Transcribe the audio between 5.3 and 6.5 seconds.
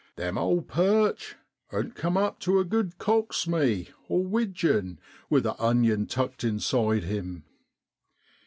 a onion tucked